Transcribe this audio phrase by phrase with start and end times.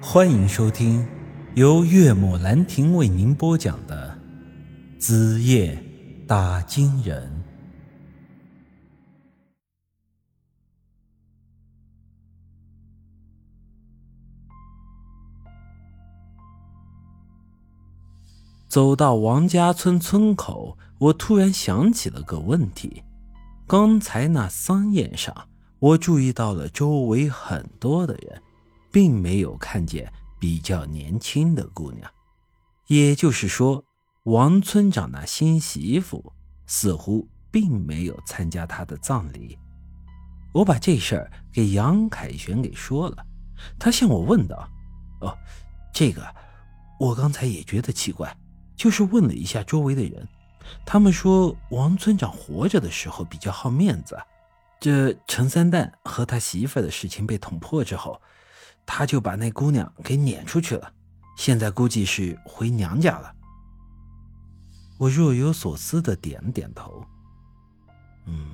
[0.00, 1.06] 欢迎收听
[1.54, 4.18] 由岳母兰亭为您播讲的
[5.00, 5.82] 《子夜
[6.26, 7.26] 打金人》。
[18.68, 23.02] 走到王家村村口，我突然想起了个问题：
[23.66, 28.42] 刚才那丧宴上，我注意到了周围很多的人。
[28.96, 30.10] 并没有看见
[30.40, 32.10] 比较年轻的姑娘，
[32.86, 33.84] 也就是说，
[34.22, 36.32] 王村长那新媳妇
[36.66, 39.58] 似乎并没有参加他的葬礼。
[40.54, 43.26] 我把这事儿给杨凯旋给说了，
[43.78, 44.66] 他向我问道
[45.20, 45.36] ：“哦，
[45.92, 46.26] 这个
[46.98, 48.34] 我刚才也觉得奇怪，
[48.74, 50.26] 就是问了一下周围的人，
[50.86, 54.18] 他们说王村长活着的时候比较好面子，
[54.80, 58.18] 这陈三蛋和他媳妇的事情被捅破之后。”
[58.86, 60.90] 他就把那姑娘给撵出去了，
[61.36, 63.34] 现在估计是回娘家了。
[64.96, 67.04] 我若有所思的点点头。
[68.26, 68.52] 嗯，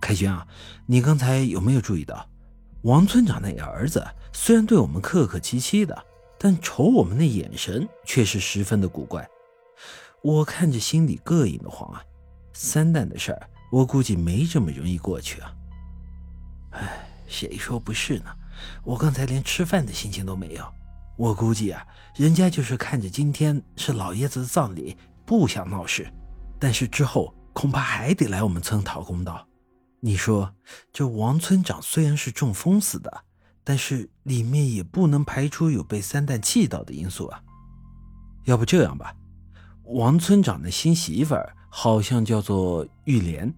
[0.00, 0.46] 凯旋啊，
[0.86, 2.28] 你刚才有没有注意到，
[2.82, 6.06] 王村长那儿子虽然对我们客客气气的，
[6.38, 9.28] 但瞅我们那眼神却是十分的古怪。
[10.22, 12.02] 我看着心里膈应的慌啊。
[12.52, 15.52] 三蛋的事儿，我估计没这么容易过去啊。
[16.70, 18.26] 哎，谁说不是呢？
[18.82, 20.64] 我刚才连吃饭的心情都没有，
[21.16, 26.12] 我估计啊，人家就是看着今天是老爷子的葬礼，不想闹事，
[26.58, 29.46] 但是之后恐怕还得来我们村讨公道。
[30.00, 30.54] 你说
[30.92, 33.24] 这王村长虽然是中风死的，
[33.62, 37.40] 但是里面也不能排除有被三蛋气到的因素啊。
[38.44, 39.14] 要不这样吧，
[39.84, 43.52] 王村长的新媳妇儿好像叫做玉莲，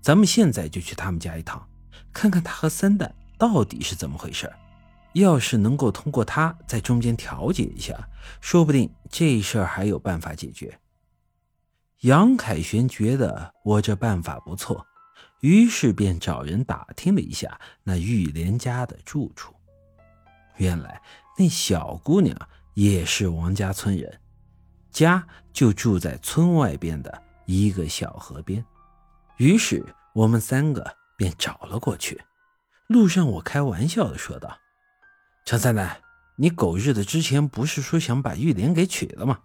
[0.00, 1.66] 咱们现在就去他们家一趟，
[2.12, 3.12] 看看他和三蛋。
[3.38, 4.52] 到底是怎么回事？
[5.14, 7.96] 要是能够通过他在中间调解一下，
[8.40, 10.78] 说不定这事儿还有办法解决。
[12.00, 14.86] 杨凯旋觉得我这办法不错，
[15.40, 19.54] 于是便找人打听了一下那玉莲家的住处。
[20.58, 21.00] 原来
[21.38, 22.36] 那小姑娘
[22.74, 24.20] 也是王家村人，
[24.90, 28.64] 家就住在村外边的一个小河边。
[29.38, 32.20] 于是我们三个便找了过去。
[32.88, 34.56] 路上，我开玩笑的说道
[35.44, 36.00] ：“陈三蛋，
[36.36, 39.40] 你狗日的之前不是说想把玉莲给娶了吗？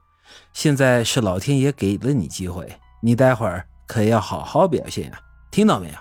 [0.54, 5.20] 现在是老天爷给了你机会，你待会儿可要好好表现呀，
[5.52, 5.96] 听到没有？”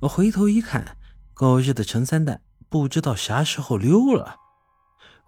[0.00, 0.96] 我回头一看，
[1.34, 2.40] 狗日的陈三蛋
[2.70, 4.36] 不知道啥时候溜了，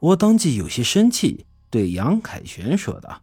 [0.00, 3.21] 我当即有些生气，对杨凯旋说道：“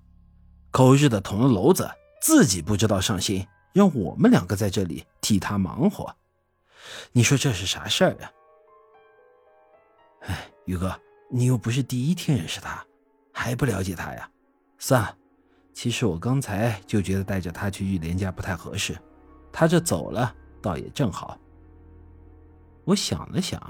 [0.70, 1.90] 狗日的捅了娄子，
[2.22, 6.16] 自己不知道上心，让我们两个在这里替他忙活。”
[7.12, 8.32] 你说这是啥事儿啊？
[10.22, 12.86] 哎，宇哥，你又不是第一天认识他，
[13.32, 14.30] 还不了解他呀？
[14.78, 15.18] 算了，
[15.74, 18.98] 其实我刚才就觉得带着他去玉莲家不太合适，
[19.52, 21.38] 他这走了倒也正好。
[22.86, 23.62] 我想了想，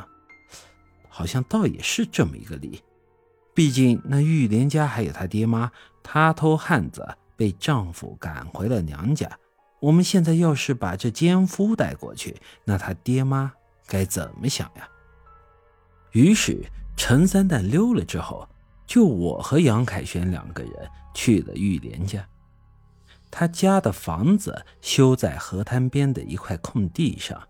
[1.09, 2.81] 好像倒也是这么一个理，
[3.53, 5.71] 毕竟那玉莲家还有他爹妈，
[6.01, 7.05] 他偷汉子
[7.35, 9.29] 被丈夫赶回了娘家。
[9.79, 12.35] 我们现在要是把这奸夫带过去，
[12.65, 13.53] 那他爹妈
[13.87, 14.87] 该怎么想呀？
[16.11, 16.65] 于是
[16.97, 18.47] 陈三蛋溜了之后，
[18.85, 22.27] 就我和杨凯旋两个人去了玉莲家。
[23.31, 27.41] 他家的房子修在河滩边的一块空地上，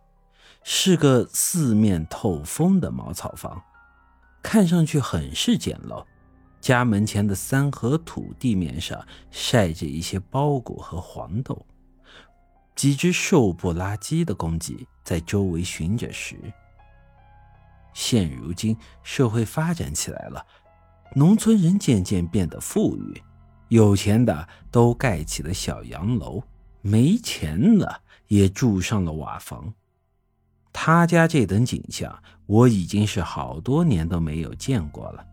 [0.61, 3.63] 是个四面透风的茅草房，
[4.43, 6.05] 看上去很是简陋。
[6.59, 9.01] 家门前的三合土地面上
[9.31, 11.65] 晒着一些苞谷和黄豆。
[12.79, 16.37] 几只瘦不拉几的公鸡在周围寻着食。
[17.93, 18.73] 现如今
[19.03, 20.41] 社会发展起来了，
[21.13, 23.21] 农村人渐渐变得富裕，
[23.67, 26.41] 有钱的都盖起了小洋楼，
[26.79, 29.73] 没钱的也住上了瓦房。
[30.71, 35.25] 他家这等景象，我已经是好多年都没有见过了。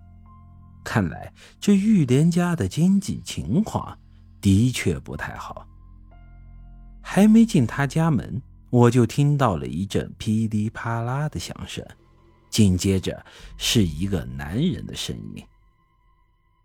[0.82, 3.96] 看来这玉莲家的经济情况
[4.40, 5.64] 的确不太好。
[7.08, 11.82] 还没进他家门，我就听到了一阵噼里啪啦的响声，
[12.50, 13.24] 紧接着
[13.56, 15.42] 是一个男人的声音：“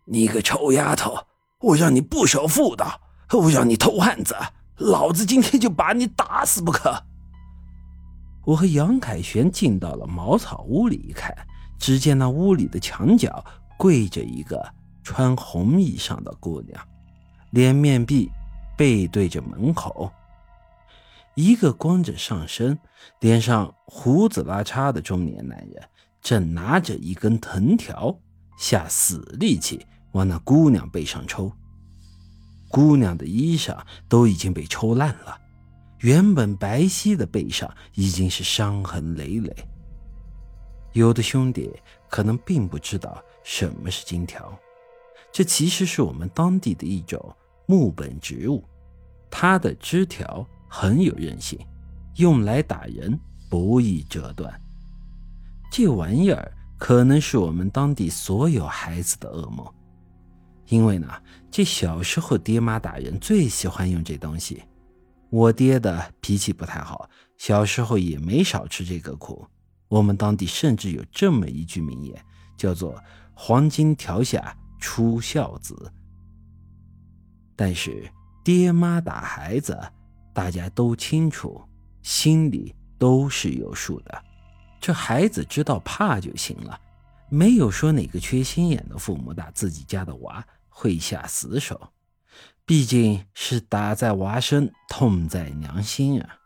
[0.03, 1.15] 你个臭丫头，
[1.59, 2.99] 我让你不守妇道，
[3.29, 4.35] 我让你偷汉子，
[4.77, 6.91] 老子今天就把你打死不可！”
[8.44, 11.33] 我和杨凯旋进到了茅草屋里，一看，
[11.77, 13.45] 只见那屋里的墙角
[13.77, 14.59] 跪着一个
[15.03, 16.83] 穿红衣裳的姑娘，
[17.51, 18.29] 脸面壁，
[18.75, 20.11] 背对着门口。
[21.36, 22.78] 一个光着上身、
[23.19, 25.83] 脸上胡子拉碴的中年男人
[26.22, 28.18] 正拿着一根藤条，
[28.57, 31.51] 下死力气往那姑娘背上抽。
[32.69, 35.38] 姑娘的衣裳都已经被抽烂了，
[36.00, 39.56] 原本白皙的背上已经是伤痕累累。
[40.94, 41.72] 有的兄弟
[42.10, 44.57] 可能并不知道什么是金条，
[45.31, 47.33] 这其实是我们当地的一种
[47.66, 48.63] 木本植物，
[49.30, 51.59] 它的枝条很有韧性，
[52.15, 53.19] 用来打人
[53.50, 54.50] 不易折断。
[55.69, 59.69] 这玩意儿可能是我们当地所有孩子的噩梦。
[60.68, 61.09] 因为呢，
[61.51, 64.63] 这小时候爹妈打人最喜欢用这东西。
[65.29, 69.45] 我爹的脾气不太好，小时候也没少吃这个苦。
[69.89, 72.25] 我们当地甚至有这么一句名言，
[72.56, 72.97] 叫做
[73.35, 75.91] “黄金条下出孝子”。
[77.57, 78.09] 但是
[78.41, 79.77] 爹妈打孩子，
[80.33, 81.62] 大家都清楚，
[82.01, 84.24] 心里都是有数的。
[84.80, 86.80] 这孩子知道怕就行了，
[87.30, 90.45] 没有说哪个缺心眼的父母打自己家的娃。
[90.74, 91.89] 会下死手，
[92.66, 96.38] 毕竟是打在娃身，痛在娘心啊。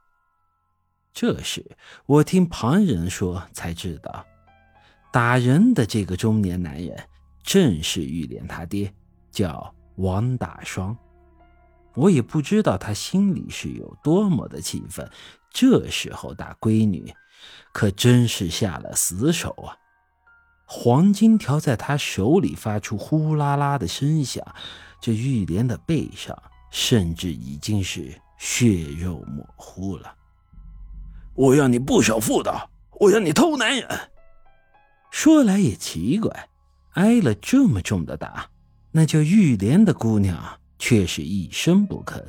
[1.14, 1.78] 这时
[2.08, 4.26] 我听旁人说才知道，
[5.14, 7.08] 打人的这个中年男人
[7.44, 8.92] 正是玉莲他爹，
[9.32, 10.98] 叫王大双。
[11.95, 15.09] 我也不知道他心里是有多么的气愤，
[15.51, 17.13] 这时候打闺女，
[17.71, 19.77] 可真是下了死手啊。
[20.65, 24.44] 黄金条在他手里发出呼啦啦的声响，
[25.00, 26.38] 这玉莲的背上
[26.71, 30.13] 甚至已经是血肉模糊了。
[31.36, 32.69] 我要你不守妇道，
[33.00, 33.88] 我要你偷男人。
[35.12, 36.50] 说来也奇怪，
[36.94, 38.50] 挨了这么重的打，
[38.91, 42.24] 那叫玉莲的姑娘却是一声不吭，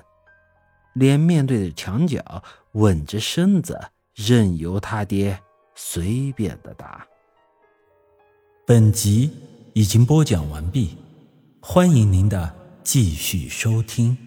[0.94, 3.78] 脸面对着墙角，稳着身子，
[4.14, 5.38] 任由他爹
[5.74, 7.06] 随便的打。
[8.66, 9.30] 本集
[9.74, 10.96] 已经播讲完毕，
[11.60, 14.25] 欢迎您的继续收听。